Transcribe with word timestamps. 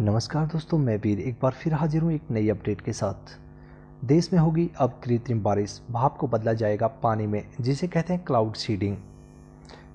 नमस्कार 0.00 0.46
दोस्तों, 0.46 0.78
मैं 0.78 0.96
वीर 0.96 1.20
एक 1.20 1.34
बार 1.42 1.52
फिर 1.52 1.74
हाजिर 1.74 2.02
हूँ 2.02 2.12
एक 2.12 2.30
नई 2.30 2.48
अपडेट 2.48 2.80
के 2.80 2.92
साथ। 2.92 3.36
देश 4.04 4.32
में 4.32 4.38
होगी 4.40 4.68
अब 4.76 4.98
कृत्रिम 5.04 5.42
बारिश। 5.42 5.80
भाप 5.90 6.16
को 6.16 6.26
बदला 6.26 6.52
जाएगा 6.52 6.86
पानी 7.02 7.26
में, 7.26 7.42
जिसे 7.60 7.88
कहते 7.88 8.12
हैं 8.12 8.24
क्लाउड 8.24 8.54
सीडिंग 8.54 8.96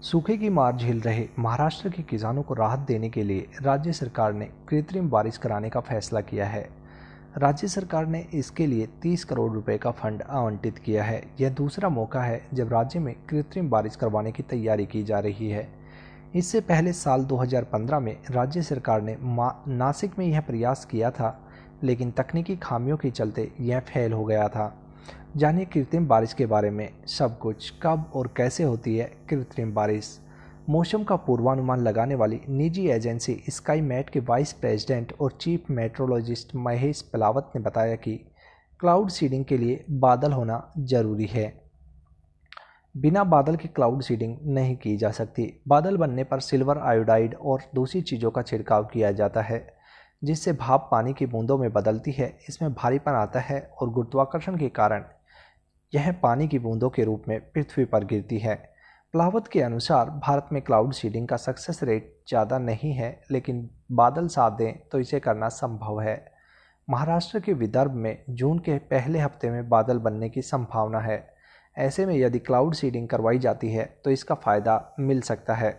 सूखे 0.02 0.38
की 0.38 0.50
मार 0.50 0.78
झेल 0.78 1.02
रहे 1.02 1.28
महाराष्ट्र 1.40 1.90
के 1.90 2.04
किसानों 2.04 2.44
को 2.44 2.54
राहत 2.54 2.80
देने 2.80 3.10
के 3.10 3.24
लिए 3.24 3.48
राज्य 3.62 3.94
सरकार 3.94 4.34
ने 4.34 4.46
कृत्रिम 4.70 5.10
बारिश 5.10 5.38
कराने 5.38 5.70
का 5.70 5.80
फैसला 5.80 6.22
किया 6.22 6.46
है। 6.46 6.70
राज्य 7.38 7.68
सरकार 7.68 8.06
ने 8.06 8.26
इसके 8.34 8.68
लिए 8.68 8.88
30 9.02 9.24
करोड़ 9.24 9.52
रुपए 9.54 9.78
का 9.78 9.92
फंड 9.92 10.22
आवंटित 10.22 10.78
किया 10.78 11.04
है। 11.04 11.22
यह 11.42 11.50
दूसरा 11.50 11.90
मौका 11.90 12.22
है 12.22 12.42
जब 12.54 12.74
राज्य 12.74 13.00
में 13.00 13.16
कृत्रिम 13.30 13.70
बारिश 13.70 13.96
करवाने 13.96 14.32
की 14.32 14.44
तैयारी 14.44 14.86
की 14.86 15.04
जा 15.04 15.20
रही 15.20 15.50
है। 15.50 15.79
इससे 16.36 16.60
पहले 16.62 16.92
साल 16.94 17.24
2015 17.26 18.00
में 18.00 18.18
राज्य 18.32 18.62
सरकार 18.62 19.02
ने 19.02 19.16
नासिक 19.22 20.18
में 20.20 20.26
यह 20.26 20.42
प्रयास 20.42 20.86
किया 20.86 21.12
था, 21.12 21.40
लेकिन 21.84 22.12
तकनीकी 22.12 22.56
खामियों 22.56 22.98
के 22.98 23.12
चलते 23.12 23.52
यह 23.60 23.80
फेल 23.80 24.14
हो 24.14 24.26
गया 24.26 24.48
था। 24.48 24.74
जानिए 25.38 25.66
कृत्रिम 25.66 26.08
बारिश 26.08 26.34
के 26.34 26.46
बारे 26.46 26.70
में 26.70 26.90
सब 27.08 27.38
कुछ, 27.40 27.74
कब 27.84 28.12
और 28.16 28.34
कैसे 28.38 28.64
होती 28.64 28.96
है 28.98 29.12
कृत्रिम 29.30 29.74
बारिश। 29.74 30.20
मौसम 30.70 31.04
का 31.04 31.16
पूर्वानुमान 31.16 31.80
लगाने 31.80 32.16
वाली 32.16 32.40
निजी 32.50 32.88
एजेंसी 32.88 33.44
स्काई 33.50 33.82
मैट 33.82 34.10
के 34.10 34.20
वाइस 34.20 34.54
प्रेसिडेंट 34.54 35.14
और 35.22 35.38
चीफ 35.42 35.70
मेट्रोलॉजिस्ट 35.72 36.56
महेश 36.56 37.02
पलावत 37.14 37.52
ने 37.56 37.62
बताया 37.62 37.96
कि 37.96 38.16
क्लाउड 38.80 39.10
सीडिंग 39.10 39.46
के 39.46 39.58
लिए 39.58 39.84
बादल 39.92 40.32
होना 40.32 40.74
ज़रूरी 40.80 41.26
है। 41.26 41.69
बिना 42.96 43.24
बादल 43.24 43.56
के 43.56 43.68
क्लाउड 43.68 44.02
सीडिंग 44.02 44.36
नहीं 44.46 44.76
की 44.78 44.96
जा 44.98 45.10
सकती। 45.12 45.44
बादल 45.68 45.98
बनने 45.98 46.24
पर 46.24 46.40
सिल्वर 46.40 46.78
आयोडाइड 46.80 47.36
और 47.36 47.62
दूसरी 47.76 48.02
चीज़ों 48.02 48.32
का 48.32 48.42
छिड़काव 48.42 48.86
किया 48.86 49.12
जाता 49.12 49.42
है, 49.42 49.66
जिससे 50.24 50.54
भाप 50.54 50.88
पानी 50.92 51.14
की 51.14 51.26
बूंदों 51.26 51.58
में 51.58 51.72
बदलती 51.74 52.12
है। 52.12 52.28
इसमें 52.50 52.74
भारीपन 52.74 53.12
आता 53.12 53.40
है 53.40 53.62
और 53.82 53.90
गुरुत्वाकर्षण 53.90 54.58
के 54.58 54.70
कारण 54.72 55.04
यह 55.94 56.12
पानी 56.24 56.48
की 56.48 56.60
बूंदों 56.60 56.90
के 56.90 57.04
रूप 57.04 57.24
में 57.28 57.40
पृथ्वी 57.52 57.86
पर 57.86 58.06
गिरती 58.06 58.40
है। 58.40 58.56
प्लावत 59.14 59.48
के 59.48 59.62
अनुसार 59.62 60.10
भारत 60.20 60.50
में 60.52 60.62
क्लाउड 60.62 60.94
सीडिंग 60.94 61.28
का 61.28 61.38
सक्सेस 61.38 61.84
रेट 61.84 62.14
ज़्यादा 62.30 62.58
नहीं 62.60 62.94
है, 62.94 63.20
लेकिन 63.32 63.70
बादल 63.92 64.28
साथ 64.28 64.52
दें 64.52 64.74
तो 64.92 65.00
इसे 65.00 65.20
करना 65.20 65.50
संभव 65.50 66.02
है। 66.02 66.24
महाराष्ट्र 66.88 67.40
के 67.40 67.54
विदर्भ 67.54 67.94
में 67.94 68.24
जून 68.30 68.60
के 68.60 68.78
पहले 68.88 69.20
हफ़्ते 69.20 69.50
में 69.50 69.68
बादल 69.70 69.98
बनने 70.00 70.30
की 70.30 70.42
संभावना 70.44 71.00
है। 71.00 71.18
ऐसे 71.78 72.06
में 72.06 72.16
यदि 72.16 72.40
क्लाउड 72.40 72.74
सीडिंग 72.74 73.08
करवाई 73.08 73.40
जाती 73.40 73.72
है 73.72 73.86
तो 74.06 74.12
इसका 74.12 74.36
फ़ायदा 74.36 74.96
मिल 75.00 75.22
सकता 75.22 75.54
है। 75.54 75.72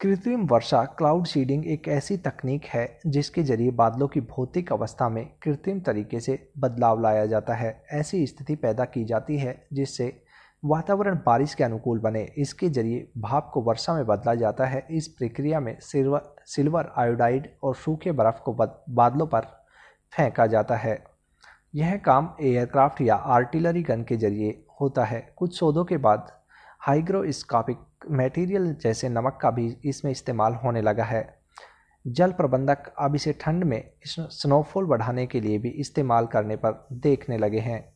कृत्रिम 0.00 0.46
वर्षा 0.46 0.82
क्लाउड 0.98 1.26
सीडिंग 1.26 1.66
एक 1.66 1.88
ऐसी 1.88 2.16
तकनीक 2.16 2.64
है, 2.64 2.98
जिसके 3.06 3.42
ज़रिए 3.42 3.70
बादलों 3.70 4.08
की 4.08 4.20
भौतिक 4.20 4.72
अवस्था 4.72 5.08
में 5.08 5.24
कृत्रिम 5.42 5.80
तरीके 5.80 6.20
से 6.20 6.38
बदलाव 6.58 7.00
लाया 7.02 7.26
जाता 7.26 7.54
है। 7.54 7.82
ऐसी 7.92 8.26
स्थिति 8.26 8.54
पैदा 8.56 8.84
की 8.84 9.04
जाती 9.04 9.36
है, 9.38 9.54
जिससे 9.72 10.12
वातावरण 10.62 11.18
बारिश 11.26 11.54
के 11.54 11.64
अनुकूल 11.64 11.98
बने। 11.98 12.22
इसके 12.38 12.68
ज़रिए 12.68 13.06
भाप 13.18 13.50
को 13.54 13.60
वर्षा 13.62 13.94
में 13.94 14.04
बदला 14.06 14.34
जाता 14.34 14.66
है। 14.66 14.86
इस 14.90 15.08
प्रक्रिया 15.08 15.60
में 15.60 15.76
सिल्वर 15.80 16.34
सिल्वर 16.46 16.92
आयोडाइड 16.98 17.48
और 17.62 17.74
सूखे 17.76 18.12
बर्फ़ 18.12 18.40
को 18.40 18.52
बादलों 18.52 19.26
पर 19.26 19.46
फेंका 20.12 20.46
जाता 20.46 20.76
है। 20.76 21.02
यह 21.74 21.96
काम 21.96 22.34
एयरक्राफ्ट 22.40 23.00
या 23.00 23.14
आर्टिलरी 23.14 23.82
गन 23.82 24.02
के 24.02 24.16
ज़रिए 24.16 24.64
होता 24.80 25.04
है। 25.04 25.34
कुछ 25.36 25.58
शोधों 25.58 25.84
के 25.84 25.96
बाद 25.96 26.32
हाइग्रोस्कोपिक 26.80 27.78
मटेरियल 28.10 28.74
जैसे 28.74 29.08
नमक 29.08 29.38
का 29.42 29.50
भी 29.50 29.76
इसमें 29.84 30.12
इस्तेमाल 30.12 30.54
होने 30.54 30.82
लगा 30.82 31.04
है। 31.04 31.38
जल 32.06 32.32
प्रबंधक 32.32 32.92
अब 32.98 33.14
इसे 33.14 33.32
ठंड 33.32 33.64
में 33.64 33.90
स्नोफॉल 34.04 34.84
बढ़ाने 34.84 35.26
के 35.26 35.40
लिए 35.40 35.58
भी 35.58 35.68
इस्तेमाल 35.68 36.26
करने 36.26 36.56
पर 36.56 36.86
देखने 36.92 37.38
लगे 37.38 37.58
हैं। 37.58 37.94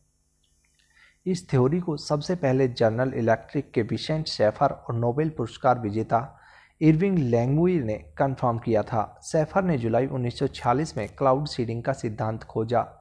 इस 1.25 1.49
थ्योरी 1.49 1.79
को 1.79 1.97
सबसे 1.97 2.35
पहले 2.35 2.67
जर्नल 2.67 3.13
इलेक्ट्रिक 3.13 3.71
के 3.71 3.81
विशेंट 3.81 4.27
शेफर 4.27 4.71
और 4.71 4.95
नोबेल 4.95 5.29
पुरस्कार 5.29 5.79
विजेता 5.79 6.39
इरविंग 6.81 7.17
लैंगुई 7.17 7.79
ने 7.79 7.93
कंफर्म 8.17 8.57
किया 8.57 8.83
था। 8.83 9.19
सेफर 9.21 9.63
ने 9.63 9.77
जुलाई 9.77 10.07
1946 10.07 10.97
में 10.97 11.07
क्लाउड 11.09 11.47
सीडिंग 11.47 11.83
का 11.83 11.93
सिद्धांत 11.93 12.43
खोजा। 12.43 12.96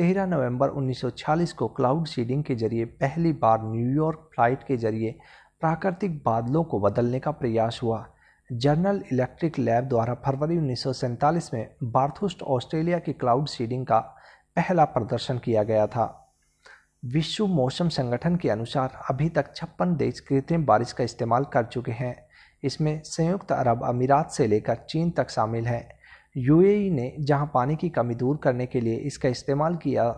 13 0.00 0.26
नवंबर 0.26 0.68
1940 0.68 1.52
को 1.52 1.68
क्लाउड 1.68 2.06
सीडिंग 2.06 2.44
के 2.44 2.54
ज़रिए 2.54 2.84
पहली 2.84 3.32
बार 3.32 3.62
न्यूयॉर्क 3.62 4.18
फ़्लाइट 4.18 4.62
के 4.62 4.76
ज़रिए 4.76 5.18
प्राकृतिक 5.60 6.16
बादलों 6.24 6.64
को 6.64 6.80
बदलने 6.80 7.20
का 7.20 7.30
प्रयास 7.30 7.80
हुआ। 7.82 8.06
जर्नल 8.52 9.02
इलेक्ट्रिक 9.12 9.58
लैब 9.58 9.84
द्वारा 9.84 10.14
फरवरी 10.14 10.58
उन्नीस 10.58 10.82
सौ 10.82 10.92
सैंतालीस 10.92 11.54
में 11.54 11.74
बार्थुस्ट, 11.82 12.42
ऑस्ट्रेलिया 12.42 12.98
की 12.98 13.12
क्लाउड 13.12 13.46
सीडिंग 13.46 13.86
का 13.86 13.98
पहला 14.56 14.84
प्रदर्शन 14.84 15.38
किया 15.38 15.62
गया 15.62 15.86
था। 15.86 16.32
विश्व 17.04 17.46
मौसम 17.46 17.88
संगठन 17.88 18.36
के 18.36 18.48
अनुसार 18.48 18.98
अभी 19.10 19.28
तक 19.28 19.54
छप्पन 19.56 19.96
देश 19.96 20.20
कृत्रिम 20.20 20.64
बारिश 20.64 20.92
का 20.92 21.04
इस्तेमाल 21.04 21.44
कर 21.44 21.64
चुके 21.64 21.92
हैं। 21.92 22.16
इसमें 22.64 23.00
संयुक्त 23.04 23.52
अरब 23.52 23.84
अमीरात 23.84 24.30
से 24.30 24.46
लेकर 24.46 24.74
चीन 24.74 25.10
तक 25.10 25.30
शामिल 25.30 25.66
हैं। 25.66 25.99
यूएई 26.36 26.90
ने 26.90 27.12
जहाँ 27.18 27.50
पानी 27.54 27.76
की 27.76 27.88
कमी 27.88 28.14
दूर 28.14 28.36
करने 28.36 28.66
के 28.66 28.80
लिए 28.80 28.96
इसका 28.96 29.28
इस्तेमाल 29.28 29.76
किया 29.76 30.10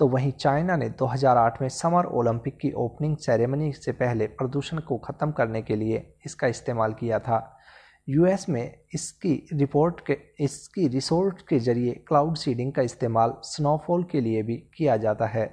तो 0.00 0.08
वहीं 0.08 0.32
चाइना 0.32 0.76
ने 0.76 0.88
2008 0.92 1.60
में 1.62 1.68
समर 1.68 2.04
ओलंपिक 2.04 2.56
की 2.58 2.70
ओपनिंग 2.72 3.16
सेरेमनी 3.16 3.72
से 3.72 3.92
पहले 3.92 4.26
प्रदूषण 4.26 4.78
को 4.78 4.96
ख़त्म 4.98 5.30
करने 5.30 5.62
के 5.62 5.76
लिए 5.76 6.02
इसका 6.26 6.46
इस्तेमाल 6.46 6.92
किया 6.92 7.18
था। 7.18 7.38
यूएस 8.08 8.48
में 8.48 8.74
इसकी 8.94 9.48
रिपोर्ट 9.52 10.00
के, 10.00 10.16
इसकी 10.40 10.88
रिसोर्ट 10.88 11.40
के 11.48 11.58
ज़रिए 11.58 11.92
क्लाउड 12.08 12.36
सीडिंग 12.36 12.72
का 12.72 12.82
इस्तेमाल 12.82 13.34
स्नोफॉल 13.42 14.04
के 14.04 14.20
लिए 14.20 14.42
भी 14.42 14.56
किया 14.76 14.96
जाता 14.96 15.26
है। 15.26 15.46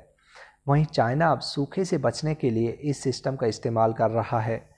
वहीं 0.68 0.86
चाइना 0.86 1.32
अब 1.32 1.40
सूखे 1.40 1.86
से 1.86 1.98
बचने 1.98 2.36
के 2.36 2.50
लिए 2.50 2.70
इस 2.84 3.04
सिस्टम 3.04 3.36
का 3.36 3.48
इस्तेमाल 3.48 3.94
कर 3.94 4.10
रहा 4.10 4.40
है। 4.40 4.73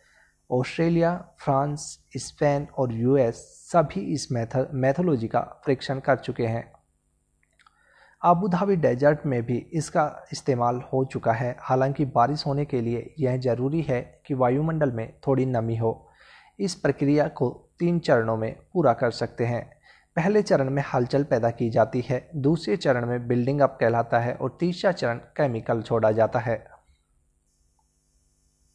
ऑस्ट्रेलिया, 0.51 1.27
फ्रांस, 1.39 1.99
स्पेन 2.17 2.67
और 2.77 2.93
यूएस 2.93 3.35
सभी 3.71 4.01
इस 4.01 4.31
मैथ, 4.31 4.67
मैथोलॉजी 4.73 5.27
का 5.27 5.39
परीक्षण 5.39 5.99
कर 5.99 6.15
चुके 6.17 6.45
हैं। 6.45 6.73
आबू 8.23 8.47
धाबी 8.47 8.75
डेजर्ट 8.75 9.19
में 9.25 9.43
भी 9.43 9.57
इसका 9.73 10.25
इस्तेमाल 10.33 10.81
हो 10.93 11.05
चुका 11.05 11.31
है। 11.31 11.57
हालाँकि 11.59 12.05
बारिश 12.05 12.45
होने 12.45 12.65
के 12.65 12.81
लिए 12.81 13.13
यह 13.19 13.37
ज़रूरी 13.37 13.81
है 13.81 14.21
कि 14.25 14.33
वायुमंडल 14.33 14.91
में 14.91 15.13
थोड़ी 15.27 15.45
नमी 15.45 15.75
हो। 15.75 16.09
इस 16.59 16.75
प्रक्रिया 16.75 17.27
को 17.27 17.69
तीन 17.79 17.99
चरणों 17.99 18.37
में 18.37 18.55
पूरा 18.73 18.93
कर 18.93 19.11
सकते 19.11 19.45
हैं। 19.45 19.75
पहले 20.15 20.41
चरण 20.41 20.69
में 20.69 20.83
हलचल 20.93 21.23
पैदा 21.23 21.49
की 21.49 21.69
जाती 21.69 22.01
है, 22.01 22.29
दूसरे 22.35 22.77
चरण 22.77 23.05
में 23.05 23.27
बिल्डिंग 23.27 23.61
अप 23.61 23.77
कहलाता 23.81 24.19
है 24.19 24.33
और 24.33 24.57
तीसरा 24.59 24.91
चरण 24.91 25.17
केमिकल 25.17 25.81
छोड़ा 25.81 26.11
जाता 26.11 26.39
है। 26.39 26.74